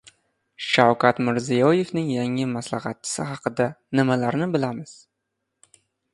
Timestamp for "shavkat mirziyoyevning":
0.67-2.09